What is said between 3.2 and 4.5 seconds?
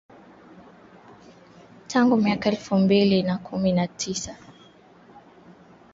na kumi na tisa